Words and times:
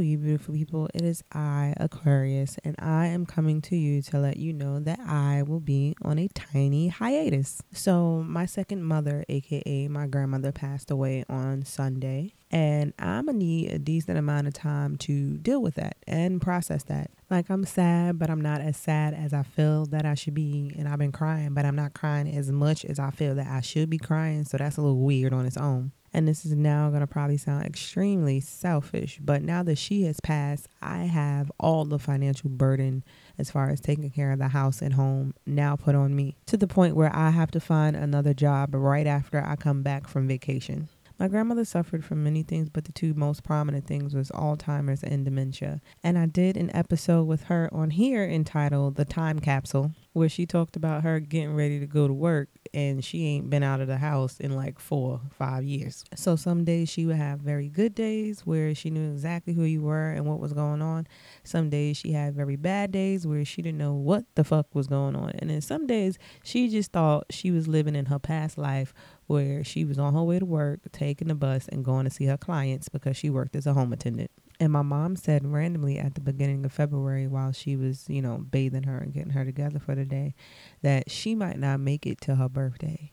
You 0.00 0.18
beautiful 0.18 0.54
people. 0.54 0.88
It 0.94 1.02
is 1.02 1.22
I, 1.32 1.74
Aquarius, 1.76 2.58
and 2.64 2.74
I 2.78 3.06
am 3.06 3.26
coming 3.26 3.60
to 3.62 3.76
you 3.76 4.02
to 4.02 4.18
let 4.18 4.36
you 4.36 4.52
know 4.52 4.80
that 4.80 5.00
I 5.00 5.42
will 5.42 5.60
be 5.60 5.94
on 6.02 6.18
a 6.18 6.28
tiny 6.28 6.88
hiatus. 6.88 7.62
So, 7.72 8.24
my 8.26 8.46
second 8.46 8.84
mother, 8.84 9.24
aka 9.28 9.88
my 9.88 10.06
grandmother, 10.06 10.52
passed 10.52 10.90
away 10.90 11.24
on 11.28 11.64
Sunday, 11.64 12.34
and 12.50 12.92
I'm 12.98 13.26
gonna 13.26 13.38
need 13.38 13.72
a 13.72 13.78
decent 13.78 14.18
amount 14.18 14.46
of 14.46 14.54
time 14.54 14.96
to 14.98 15.36
deal 15.38 15.62
with 15.62 15.74
that 15.74 15.96
and 16.06 16.40
process 16.40 16.82
that. 16.84 17.10
Like, 17.30 17.50
I'm 17.50 17.64
sad, 17.64 18.18
but 18.18 18.30
I'm 18.30 18.40
not 18.40 18.60
as 18.60 18.76
sad 18.76 19.14
as 19.14 19.32
I 19.32 19.42
feel 19.42 19.86
that 19.86 20.04
I 20.04 20.14
should 20.14 20.34
be, 20.34 20.74
and 20.78 20.88
I've 20.88 20.98
been 20.98 21.12
crying, 21.12 21.54
but 21.54 21.64
I'm 21.64 21.76
not 21.76 21.94
crying 21.94 22.28
as 22.28 22.50
much 22.50 22.84
as 22.84 22.98
I 22.98 23.10
feel 23.10 23.34
that 23.34 23.46
I 23.46 23.60
should 23.60 23.90
be 23.90 23.98
crying, 23.98 24.44
so 24.44 24.56
that's 24.56 24.76
a 24.76 24.82
little 24.82 24.98
weird 24.98 25.32
on 25.32 25.46
its 25.46 25.56
own. 25.56 25.92
And 26.14 26.28
this 26.28 26.46
is 26.46 26.52
now 26.52 26.90
going 26.90 27.00
to 27.00 27.08
probably 27.08 27.36
sound 27.36 27.66
extremely 27.66 28.38
selfish, 28.38 29.18
but 29.20 29.42
now 29.42 29.64
that 29.64 29.78
she 29.78 30.04
has 30.04 30.20
passed, 30.20 30.68
I 30.80 30.98
have 30.98 31.50
all 31.58 31.84
the 31.84 31.98
financial 31.98 32.50
burden 32.50 33.02
as 33.36 33.50
far 33.50 33.68
as 33.68 33.80
taking 33.80 34.08
care 34.10 34.30
of 34.30 34.38
the 34.38 34.48
house 34.48 34.80
and 34.80 34.94
home 34.94 35.34
now 35.44 35.74
put 35.74 35.96
on 35.96 36.14
me 36.14 36.36
to 36.46 36.56
the 36.56 36.68
point 36.68 36.94
where 36.94 37.14
I 37.14 37.30
have 37.30 37.50
to 37.50 37.60
find 37.60 37.96
another 37.96 38.32
job 38.32 38.76
right 38.76 39.08
after 39.08 39.44
I 39.44 39.56
come 39.56 39.82
back 39.82 40.06
from 40.06 40.28
vacation. 40.28 40.88
My 41.18 41.28
grandmother 41.28 41.64
suffered 41.64 42.04
from 42.04 42.24
many 42.24 42.42
things, 42.42 42.68
but 42.68 42.84
the 42.84 42.92
two 42.92 43.14
most 43.14 43.42
prominent 43.44 43.86
things 43.86 44.14
was 44.14 44.30
Alzheimer's 44.30 45.02
and 45.02 45.24
dementia. 45.24 45.80
And 46.02 46.18
I 46.18 46.26
did 46.26 46.56
an 46.56 46.74
episode 46.74 47.24
with 47.24 47.44
her 47.44 47.68
on 47.72 47.90
here 47.90 48.24
entitled 48.24 48.96
The 48.96 49.04
Time 49.04 49.38
Capsule, 49.38 49.92
where 50.12 50.28
she 50.28 50.44
talked 50.44 50.76
about 50.76 51.02
her 51.02 51.20
getting 51.20 51.54
ready 51.54 51.78
to 51.78 51.86
go 51.86 52.08
to 52.08 52.12
work 52.12 52.48
and 52.74 53.04
she 53.04 53.24
ain't 53.26 53.48
been 53.48 53.62
out 53.62 53.80
of 53.80 53.86
the 53.86 53.98
house 53.98 54.40
in 54.40 54.56
like 54.56 54.80
four, 54.80 55.20
five 55.30 55.62
years. 55.62 56.04
So 56.16 56.34
some 56.34 56.64
days 56.64 56.90
she 56.90 57.06
would 57.06 57.16
have 57.16 57.38
very 57.38 57.68
good 57.68 57.94
days 57.94 58.40
where 58.44 58.74
she 58.74 58.90
knew 58.90 59.12
exactly 59.12 59.54
who 59.54 59.62
you 59.62 59.80
were 59.80 60.10
and 60.10 60.26
what 60.26 60.40
was 60.40 60.52
going 60.52 60.82
on. 60.82 61.06
Some 61.44 61.70
days 61.70 61.96
she 61.96 62.12
had 62.12 62.34
very 62.34 62.56
bad 62.56 62.90
days 62.90 63.26
where 63.26 63.44
she 63.44 63.62
didn't 63.62 63.78
know 63.78 63.94
what 63.94 64.24
the 64.34 64.42
fuck 64.42 64.74
was 64.74 64.88
going 64.88 65.14
on. 65.14 65.30
And 65.38 65.50
then 65.50 65.60
some 65.60 65.86
days 65.86 66.18
she 66.42 66.68
just 66.68 66.90
thought 66.90 67.26
she 67.30 67.52
was 67.52 67.68
living 67.68 67.94
in 67.94 68.06
her 68.06 68.18
past 68.18 68.58
life 68.58 68.92
where 69.28 69.62
she 69.62 69.84
was 69.84 69.98
on 69.98 70.14
her 70.14 70.22
way 70.22 70.40
to 70.40 70.44
work, 70.44 70.80
taking 70.90 71.28
the 71.28 71.34
bus 71.34 71.68
and 71.68 71.84
going 71.84 72.04
to 72.04 72.10
see 72.10 72.26
her 72.26 72.36
clients 72.36 72.88
because 72.88 73.16
she 73.16 73.30
worked 73.30 73.54
as 73.54 73.66
a 73.66 73.72
home 73.72 73.92
attendant. 73.92 74.32
And 74.60 74.72
my 74.72 74.82
mom 74.82 75.16
said 75.16 75.44
randomly 75.44 75.98
at 75.98 76.14
the 76.14 76.20
beginning 76.20 76.64
of 76.64 76.72
February 76.72 77.26
while 77.26 77.52
she 77.52 77.76
was, 77.76 78.08
you 78.08 78.22
know, 78.22 78.38
bathing 78.38 78.84
her 78.84 78.98
and 78.98 79.12
getting 79.12 79.32
her 79.32 79.44
together 79.44 79.78
for 79.78 79.94
the 79.94 80.04
day 80.04 80.34
that 80.82 81.10
she 81.10 81.34
might 81.34 81.58
not 81.58 81.80
make 81.80 82.06
it 82.06 82.20
to 82.22 82.36
her 82.36 82.48
birthday. 82.48 83.12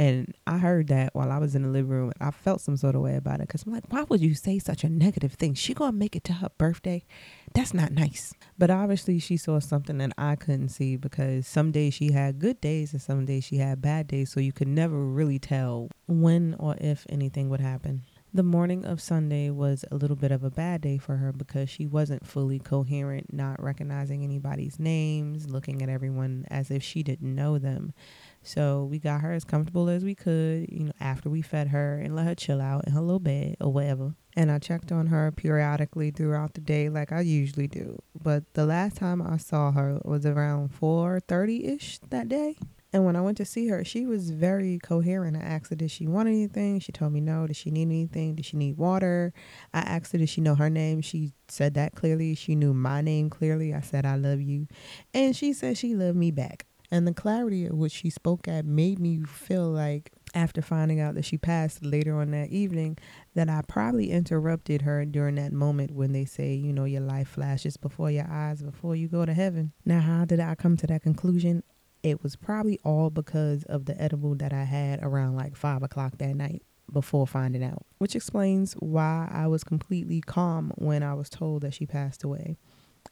And 0.00 0.34
I 0.46 0.56
heard 0.56 0.88
that 0.88 1.14
while 1.14 1.30
I 1.30 1.36
was 1.36 1.54
in 1.54 1.62
the 1.62 1.68
living 1.68 1.90
room. 1.90 2.12
I 2.20 2.30
felt 2.30 2.62
some 2.62 2.78
sort 2.78 2.94
of 2.94 3.02
way 3.02 3.16
about 3.16 3.40
it 3.40 3.48
because 3.48 3.64
I'm 3.64 3.72
like, 3.72 3.84
why 3.92 4.04
would 4.04 4.22
you 4.22 4.34
say 4.34 4.58
such 4.58 4.82
a 4.82 4.88
negative 4.88 5.34
thing? 5.34 5.52
She 5.52 5.74
gonna 5.74 5.92
make 5.92 6.16
it 6.16 6.24
to 6.24 6.32
her 6.32 6.48
birthday? 6.56 7.04
That's 7.52 7.74
not 7.74 7.92
nice. 7.92 8.32
But 8.56 8.70
obviously, 8.70 9.18
she 9.18 9.36
saw 9.36 9.60
something 9.60 9.98
that 9.98 10.12
I 10.16 10.36
couldn't 10.36 10.70
see 10.70 10.96
because 10.96 11.46
some 11.46 11.70
days 11.70 11.92
she 11.92 12.12
had 12.12 12.38
good 12.38 12.62
days 12.62 12.94
and 12.94 13.02
some 13.02 13.26
days 13.26 13.44
she 13.44 13.58
had 13.58 13.82
bad 13.82 14.06
days. 14.06 14.32
So 14.32 14.40
you 14.40 14.52
could 14.52 14.68
never 14.68 14.96
really 14.96 15.38
tell 15.38 15.90
when 16.06 16.56
or 16.58 16.76
if 16.80 17.04
anything 17.10 17.50
would 17.50 17.60
happen. 17.60 18.04
The 18.32 18.44
morning 18.44 18.84
of 18.84 19.00
Sunday 19.00 19.50
was 19.50 19.84
a 19.90 19.96
little 19.96 20.14
bit 20.14 20.30
of 20.30 20.44
a 20.44 20.52
bad 20.52 20.82
day 20.82 20.98
for 20.98 21.16
her 21.16 21.32
because 21.32 21.68
she 21.68 21.84
wasn't 21.84 22.24
fully 22.24 22.60
coherent, 22.60 23.32
not 23.32 23.60
recognizing 23.60 24.22
anybody's 24.22 24.78
names, 24.78 25.50
looking 25.50 25.82
at 25.82 25.88
everyone 25.88 26.46
as 26.48 26.70
if 26.70 26.80
she 26.80 27.02
didn't 27.02 27.34
know 27.34 27.58
them. 27.58 27.92
So 28.40 28.84
we 28.84 29.00
got 29.00 29.22
her 29.22 29.32
as 29.32 29.42
comfortable 29.42 29.88
as 29.88 30.04
we 30.04 30.14
could, 30.14 30.68
you 30.70 30.84
know, 30.84 30.92
after 31.00 31.28
we 31.28 31.42
fed 31.42 31.68
her 31.68 31.96
and 31.96 32.14
let 32.14 32.26
her 32.26 32.36
chill 32.36 32.60
out 32.60 32.86
in 32.86 32.92
her 32.92 33.00
little 33.00 33.18
bed 33.18 33.56
or 33.60 33.72
whatever. 33.72 34.14
And 34.36 34.52
I 34.52 34.60
checked 34.60 34.92
on 34.92 35.08
her 35.08 35.32
periodically 35.32 36.12
throughout 36.12 36.54
the 36.54 36.60
day 36.60 36.88
like 36.88 37.10
I 37.10 37.22
usually 37.22 37.66
do. 37.66 37.98
But 38.22 38.44
the 38.54 38.64
last 38.64 38.96
time 38.96 39.20
I 39.20 39.38
saw 39.38 39.72
her 39.72 39.98
was 40.04 40.24
around 40.24 40.70
4:30ish 40.70 41.98
that 42.10 42.28
day. 42.28 42.58
And 42.92 43.04
when 43.04 43.14
I 43.14 43.20
went 43.20 43.36
to 43.36 43.44
see 43.44 43.68
her, 43.68 43.84
she 43.84 44.04
was 44.04 44.30
very 44.30 44.78
coherent. 44.78 45.36
I 45.36 45.40
asked 45.40 45.70
her, 45.70 45.76
did 45.76 45.90
she 45.90 46.06
want 46.06 46.28
anything? 46.28 46.80
She 46.80 46.90
told 46.90 47.12
me 47.12 47.20
no. 47.20 47.46
Did 47.46 47.56
she 47.56 47.70
need 47.70 47.82
anything? 47.82 48.34
Did 48.34 48.44
she 48.46 48.56
need 48.56 48.76
water? 48.76 49.32
I 49.72 49.80
asked 49.80 50.12
her, 50.12 50.18
did 50.18 50.28
she 50.28 50.40
know 50.40 50.56
her 50.56 50.70
name? 50.70 51.00
She 51.00 51.32
said 51.48 51.74
that 51.74 51.94
clearly. 51.94 52.34
She 52.34 52.54
knew 52.56 52.74
my 52.74 53.00
name 53.00 53.30
clearly. 53.30 53.72
I 53.72 53.80
said, 53.80 54.04
I 54.04 54.16
love 54.16 54.40
you. 54.40 54.66
And 55.14 55.36
she 55.36 55.52
said 55.52 55.78
she 55.78 55.94
loved 55.94 56.16
me 56.16 56.30
back. 56.32 56.66
And 56.90 57.06
the 57.06 57.14
clarity 57.14 57.66
of 57.66 57.76
what 57.76 57.92
she 57.92 58.10
spoke 58.10 58.48
at 58.48 58.64
made 58.64 58.98
me 58.98 59.22
feel 59.22 59.70
like 59.70 60.10
after 60.34 60.60
finding 60.60 61.00
out 61.00 61.14
that 61.14 61.24
she 61.24 61.38
passed 61.38 61.84
later 61.84 62.20
on 62.20 62.30
that 62.32 62.50
evening 62.50 62.98
that 63.34 63.48
I 63.48 63.62
probably 63.66 64.10
interrupted 64.10 64.82
her 64.82 65.04
during 65.04 65.36
that 65.36 65.52
moment 65.52 65.92
when 65.92 66.12
they 66.12 66.24
say, 66.24 66.54
you 66.54 66.72
know, 66.72 66.84
your 66.84 67.00
life 67.02 67.28
flashes 67.28 67.76
before 67.76 68.10
your 68.10 68.28
eyes 68.28 68.62
before 68.62 68.96
you 68.96 69.08
go 69.08 69.24
to 69.24 69.34
heaven. 69.34 69.72
Now, 69.84 70.00
how 70.00 70.24
did 70.24 70.40
I 70.40 70.56
come 70.56 70.76
to 70.78 70.86
that 70.88 71.02
conclusion? 71.02 71.62
It 72.02 72.22
was 72.22 72.36
probably 72.36 72.78
all 72.84 73.10
because 73.10 73.64
of 73.64 73.84
the 73.84 74.00
edible 74.00 74.34
that 74.36 74.52
I 74.52 74.64
had 74.64 75.00
around 75.02 75.36
like 75.36 75.56
five 75.56 75.82
o'clock 75.82 76.18
that 76.18 76.34
night 76.34 76.62
before 76.92 77.26
finding 77.26 77.62
out, 77.62 77.86
which 77.98 78.16
explains 78.16 78.72
why 78.74 79.28
I 79.30 79.46
was 79.46 79.64
completely 79.64 80.20
calm 80.20 80.72
when 80.76 81.02
I 81.02 81.14
was 81.14 81.28
told 81.28 81.62
that 81.62 81.74
she 81.74 81.86
passed 81.86 82.24
away. 82.24 82.56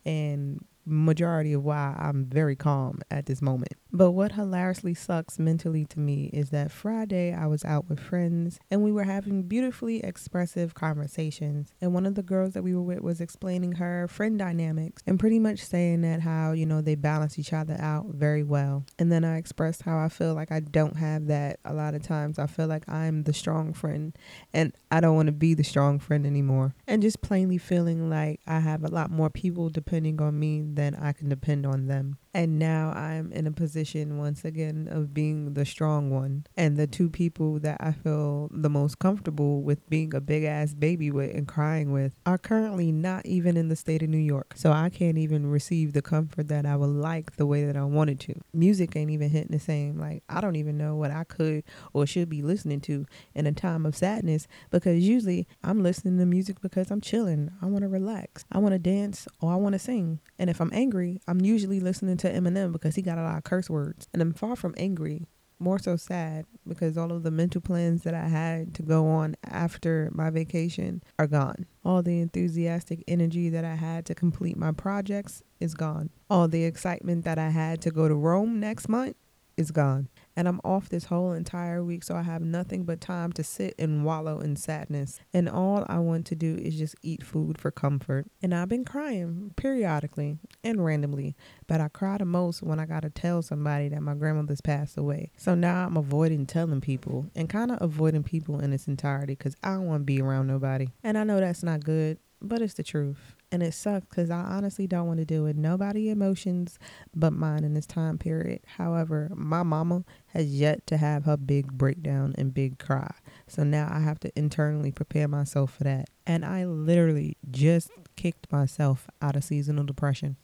And 0.04 0.64
majority 0.88 1.52
of 1.52 1.64
why 1.64 1.96
I'm 1.98 2.24
very 2.26 2.56
calm 2.56 3.00
at 3.10 3.26
this 3.26 3.42
moment. 3.42 3.74
But 3.90 4.10
what 4.10 4.32
hilariously 4.32 4.94
sucks 4.94 5.38
mentally 5.38 5.86
to 5.86 5.98
me 5.98 6.30
is 6.32 6.50
that 6.50 6.70
Friday 6.70 7.32
I 7.32 7.46
was 7.46 7.64
out 7.64 7.88
with 7.88 7.98
friends 7.98 8.58
and 8.70 8.82
we 8.82 8.92
were 8.92 9.04
having 9.04 9.44
beautifully 9.44 10.04
expressive 10.04 10.74
conversations. 10.74 11.72
And 11.80 11.94
one 11.94 12.04
of 12.04 12.14
the 12.14 12.22
girls 12.22 12.52
that 12.52 12.62
we 12.62 12.74
were 12.74 12.82
with 12.82 13.00
was 13.00 13.20
explaining 13.20 13.72
her 13.72 14.06
friend 14.08 14.38
dynamics 14.38 15.02
and 15.06 15.18
pretty 15.18 15.38
much 15.38 15.60
saying 15.60 16.02
that 16.02 16.20
how, 16.20 16.52
you 16.52 16.66
know, 16.66 16.82
they 16.82 16.96
balance 16.96 17.38
each 17.38 17.52
other 17.52 17.76
out 17.80 18.06
very 18.08 18.42
well. 18.42 18.84
And 18.98 19.10
then 19.10 19.24
I 19.24 19.38
expressed 19.38 19.82
how 19.82 19.98
I 19.98 20.08
feel 20.10 20.34
like 20.34 20.52
I 20.52 20.60
don't 20.60 20.96
have 20.96 21.26
that 21.28 21.60
a 21.64 21.72
lot 21.72 21.94
of 21.94 22.02
times. 22.02 22.38
I 22.38 22.46
feel 22.46 22.66
like 22.66 22.86
I'm 22.88 23.22
the 23.22 23.32
strong 23.32 23.72
friend 23.72 24.14
and 24.52 24.74
I 24.90 25.00
don't 25.00 25.16
want 25.16 25.26
to 25.26 25.32
be 25.32 25.54
the 25.54 25.64
strong 25.64 25.98
friend 25.98 26.26
anymore. 26.26 26.74
And 26.86 27.00
just 27.00 27.22
plainly 27.22 27.58
feeling 27.58 28.10
like 28.10 28.40
I 28.46 28.60
have 28.60 28.84
a 28.84 28.88
lot 28.88 29.10
more 29.10 29.30
people 29.30 29.70
depending 29.70 30.20
on 30.20 30.38
me 30.38 30.62
then 30.78 30.94
I 30.94 31.12
can 31.12 31.28
depend 31.28 31.66
on 31.66 31.86
them. 31.86 32.18
And 32.38 32.56
now 32.56 32.92
I'm 32.92 33.32
in 33.32 33.48
a 33.48 33.50
position 33.50 34.16
once 34.16 34.44
again 34.44 34.88
of 34.88 35.12
being 35.12 35.54
the 35.54 35.64
strong 35.64 36.10
one. 36.10 36.46
And 36.56 36.76
the 36.76 36.86
two 36.86 37.10
people 37.10 37.58
that 37.58 37.78
I 37.80 37.90
feel 37.90 38.48
the 38.52 38.70
most 38.70 39.00
comfortable 39.00 39.60
with 39.60 39.90
being 39.90 40.14
a 40.14 40.20
big 40.20 40.44
ass 40.44 40.72
baby 40.72 41.10
with 41.10 41.34
and 41.34 41.48
crying 41.48 41.90
with 41.90 42.14
are 42.24 42.38
currently 42.38 42.92
not 42.92 43.26
even 43.26 43.56
in 43.56 43.70
the 43.70 43.74
state 43.74 44.04
of 44.04 44.08
New 44.08 44.18
York. 44.18 44.52
So 44.54 44.70
I 44.70 44.88
can't 44.88 45.18
even 45.18 45.50
receive 45.50 45.94
the 45.94 46.00
comfort 46.00 46.46
that 46.46 46.64
I 46.64 46.76
would 46.76 46.90
like 46.90 47.34
the 47.34 47.44
way 47.44 47.64
that 47.64 47.76
I 47.76 47.82
wanted 47.82 48.20
to. 48.20 48.34
Music 48.52 48.94
ain't 48.94 49.10
even 49.10 49.30
hitting 49.30 49.50
the 49.50 49.58
same. 49.58 49.98
Like, 49.98 50.22
I 50.28 50.40
don't 50.40 50.54
even 50.54 50.78
know 50.78 50.94
what 50.94 51.10
I 51.10 51.24
could 51.24 51.64
or 51.92 52.06
should 52.06 52.28
be 52.28 52.42
listening 52.42 52.80
to 52.82 53.04
in 53.34 53.48
a 53.48 53.52
time 53.52 53.84
of 53.84 53.96
sadness 53.96 54.46
because 54.70 55.02
usually 55.02 55.48
I'm 55.64 55.82
listening 55.82 56.18
to 56.18 56.24
music 56.24 56.60
because 56.60 56.92
I'm 56.92 57.00
chilling. 57.00 57.50
I 57.60 57.66
want 57.66 57.82
to 57.82 57.88
relax. 57.88 58.44
I 58.52 58.58
want 58.58 58.74
to 58.74 58.78
dance 58.78 59.26
or 59.40 59.52
I 59.52 59.56
want 59.56 59.72
to 59.72 59.80
sing. 59.80 60.20
And 60.38 60.48
if 60.48 60.60
I'm 60.60 60.70
angry, 60.72 61.20
I'm 61.26 61.40
usually 61.40 61.80
listening 61.80 62.16
to 62.18 62.27
Eminem 62.32 62.72
because 62.72 62.94
he 62.94 63.02
got 63.02 63.18
a 63.18 63.22
lot 63.22 63.38
of 63.38 63.44
curse 63.44 63.68
words. 63.70 64.08
And 64.12 64.22
I'm 64.22 64.32
far 64.32 64.56
from 64.56 64.74
angry, 64.76 65.26
more 65.58 65.78
so 65.78 65.96
sad 65.96 66.44
because 66.66 66.96
all 66.96 67.12
of 67.12 67.22
the 67.22 67.30
mental 67.30 67.60
plans 67.60 68.02
that 68.02 68.14
I 68.14 68.28
had 68.28 68.74
to 68.74 68.82
go 68.82 69.06
on 69.06 69.36
after 69.44 70.10
my 70.12 70.30
vacation 70.30 71.02
are 71.18 71.26
gone. 71.26 71.66
All 71.84 72.02
the 72.02 72.20
enthusiastic 72.20 73.02
energy 73.08 73.48
that 73.50 73.64
I 73.64 73.74
had 73.74 74.06
to 74.06 74.14
complete 74.14 74.56
my 74.56 74.72
projects 74.72 75.42
is 75.60 75.74
gone. 75.74 76.10
All 76.30 76.48
the 76.48 76.64
excitement 76.64 77.24
that 77.24 77.38
I 77.38 77.50
had 77.50 77.80
to 77.82 77.90
go 77.90 78.08
to 78.08 78.14
Rome 78.14 78.60
next 78.60 78.88
month 78.88 79.16
is 79.56 79.70
gone 79.72 80.08
and 80.38 80.46
I'm 80.46 80.60
off 80.62 80.88
this 80.88 81.06
whole 81.06 81.32
entire 81.32 81.82
week, 81.82 82.04
so 82.04 82.14
I 82.14 82.22
have 82.22 82.42
nothing 82.42 82.84
but 82.84 83.00
time 83.00 83.32
to 83.32 83.42
sit 83.42 83.74
and 83.76 84.04
wallow 84.04 84.38
in 84.38 84.54
sadness. 84.54 85.18
And 85.34 85.48
all 85.48 85.84
I 85.88 85.98
want 85.98 86.26
to 86.26 86.36
do 86.36 86.54
is 86.54 86.78
just 86.78 86.94
eat 87.02 87.24
food 87.24 87.58
for 87.58 87.72
comfort. 87.72 88.26
And 88.40 88.54
I've 88.54 88.68
been 88.68 88.84
crying 88.84 89.52
periodically 89.56 90.38
and 90.62 90.84
randomly, 90.84 91.34
but 91.66 91.80
I 91.80 91.88
cry 91.88 92.18
the 92.18 92.24
most 92.24 92.62
when 92.62 92.78
I 92.78 92.86
gotta 92.86 93.10
tell 93.10 93.42
somebody 93.42 93.88
that 93.88 94.00
my 94.00 94.14
grandmother's 94.14 94.60
passed 94.60 94.96
away. 94.96 95.32
So 95.36 95.56
now 95.56 95.84
I'm 95.84 95.96
avoiding 95.96 96.46
telling 96.46 96.80
people 96.80 97.26
and 97.34 97.48
kind 97.48 97.72
of 97.72 97.78
avoiding 97.82 98.22
people 98.22 98.60
in 98.60 98.72
its 98.72 98.86
entirety 98.86 99.34
because 99.34 99.56
I 99.64 99.70
don't 99.70 99.88
want 99.88 100.02
to 100.02 100.04
be 100.04 100.22
around 100.22 100.46
nobody. 100.46 100.90
And 101.02 101.18
I 101.18 101.24
know 101.24 101.40
that's 101.40 101.64
not 101.64 101.82
good, 101.82 102.16
but 102.40 102.62
it's 102.62 102.74
the 102.74 102.84
truth 102.84 103.34
and 103.50 103.62
it 103.62 103.72
sucks 103.72 104.06
because 104.08 104.30
I 104.30 104.40
honestly 104.40 104.86
don't 104.86 105.06
want 105.06 105.18
to 105.18 105.24
deal 105.24 105.42
with 105.42 105.56
nobody 105.56 106.10
emotions 106.10 106.78
but 107.14 107.32
mine 107.32 107.64
in 107.64 107.74
this 107.74 107.86
time 107.86 108.18
period. 108.18 108.60
However, 108.76 109.30
my 109.34 109.62
mama 109.62 110.04
has 110.28 110.46
yet 110.46 110.86
to 110.88 110.96
have 110.96 111.24
her 111.24 111.36
big 111.36 111.72
breakdown 111.72 112.34
and 112.36 112.52
big 112.52 112.78
cry. 112.78 113.14
So 113.46 113.64
now 113.64 113.88
I 113.90 114.00
have 114.00 114.20
to 114.20 114.38
internally 114.38 114.92
prepare 114.92 115.28
myself 115.28 115.74
for 115.74 115.84
that. 115.84 116.08
And 116.26 116.44
I 116.44 116.64
literally 116.66 117.36
just 117.50 117.90
kicked 118.16 118.50
myself 118.52 119.08
out 119.22 119.36
of 119.36 119.44
seasonal 119.44 119.84
depression. 119.84 120.36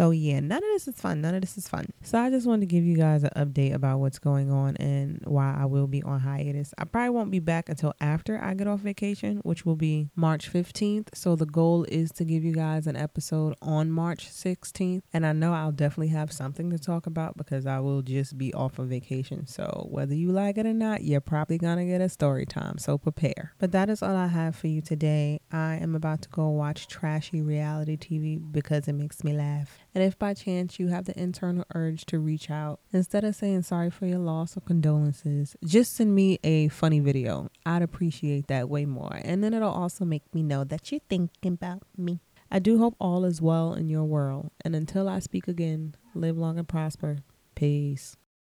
So 0.00 0.12
yeah, 0.12 0.40
none 0.40 0.64
of 0.64 0.70
this 0.72 0.88
is 0.88 0.98
fun. 0.98 1.20
None 1.20 1.34
of 1.34 1.42
this 1.42 1.58
is 1.58 1.68
fun. 1.68 1.84
So 2.00 2.18
I 2.18 2.30
just 2.30 2.46
wanted 2.46 2.60
to 2.60 2.74
give 2.74 2.84
you 2.84 2.96
guys 2.96 3.22
an 3.22 3.32
update 3.36 3.74
about 3.74 3.98
what's 3.98 4.18
going 4.18 4.50
on 4.50 4.78
and 4.78 5.20
why 5.26 5.54
I 5.54 5.66
will 5.66 5.86
be 5.86 6.02
on 6.02 6.20
hiatus. 6.20 6.72
I 6.78 6.84
probably 6.84 7.10
won't 7.10 7.30
be 7.30 7.38
back 7.38 7.68
until 7.68 7.92
after 8.00 8.42
I 8.42 8.54
get 8.54 8.66
off 8.66 8.80
vacation, 8.80 9.42
which 9.42 9.66
will 9.66 9.76
be 9.76 10.08
March 10.16 10.50
15th. 10.50 11.08
So 11.12 11.36
the 11.36 11.44
goal 11.44 11.84
is 11.84 12.12
to 12.12 12.24
give 12.24 12.42
you 12.42 12.54
guys 12.54 12.86
an 12.86 12.96
episode 12.96 13.56
on 13.60 13.90
March 13.90 14.30
16th. 14.30 15.02
And 15.12 15.26
I 15.26 15.34
know 15.34 15.52
I'll 15.52 15.70
definitely 15.70 16.08
have 16.08 16.32
something 16.32 16.70
to 16.70 16.78
talk 16.78 17.06
about 17.06 17.36
because 17.36 17.66
I 17.66 17.80
will 17.80 18.00
just 18.00 18.38
be 18.38 18.54
off 18.54 18.78
of 18.78 18.88
vacation. 18.88 19.46
So 19.46 19.86
whether 19.90 20.14
you 20.14 20.32
like 20.32 20.56
it 20.56 20.64
or 20.64 20.72
not, 20.72 21.04
you're 21.04 21.20
probably 21.20 21.58
gonna 21.58 21.84
get 21.84 22.00
a 22.00 22.08
story 22.08 22.46
time. 22.46 22.78
So 22.78 22.96
prepare. 22.96 23.52
But 23.58 23.72
that 23.72 23.90
is 23.90 24.02
all 24.02 24.16
I 24.16 24.28
have 24.28 24.56
for 24.56 24.68
you 24.68 24.80
today. 24.80 25.42
I 25.52 25.74
am 25.74 25.94
about 25.94 26.22
to 26.22 26.30
go 26.30 26.48
watch 26.48 26.88
trashy 26.88 27.42
reality 27.42 27.98
TV 27.98 28.40
because 28.50 28.88
it 28.88 28.94
makes 28.94 29.22
me 29.22 29.34
laugh. 29.34 29.76
And 29.94 30.04
if 30.04 30.18
by 30.18 30.34
chance 30.34 30.78
you 30.78 30.88
have 30.88 31.04
the 31.04 31.18
internal 31.20 31.64
urge 31.74 32.04
to 32.06 32.18
reach 32.18 32.50
out, 32.50 32.80
instead 32.92 33.24
of 33.24 33.34
saying 33.34 33.62
sorry 33.62 33.90
for 33.90 34.06
your 34.06 34.18
loss 34.18 34.56
or 34.56 34.60
condolences, 34.60 35.56
just 35.64 35.94
send 35.94 36.14
me 36.14 36.38
a 36.44 36.68
funny 36.68 37.00
video. 37.00 37.50
I'd 37.66 37.82
appreciate 37.82 38.46
that 38.46 38.68
way 38.68 38.84
more. 38.84 39.20
And 39.22 39.42
then 39.42 39.54
it'll 39.54 39.70
also 39.70 40.04
make 40.04 40.32
me 40.34 40.42
know 40.42 40.64
that 40.64 40.90
you're 40.90 41.00
thinking 41.08 41.54
about 41.54 41.82
me. 41.96 42.20
I 42.50 42.58
do 42.58 42.78
hope 42.78 42.96
all 43.00 43.24
is 43.24 43.40
well 43.40 43.74
in 43.74 43.88
your 43.88 44.04
world. 44.04 44.50
And 44.64 44.74
until 44.74 45.08
I 45.08 45.20
speak 45.20 45.46
again, 45.48 45.94
live 46.14 46.36
long 46.36 46.58
and 46.58 46.68
prosper. 46.68 47.18
Peace. 47.54 48.16